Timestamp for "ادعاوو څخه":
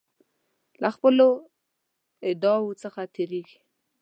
2.29-3.01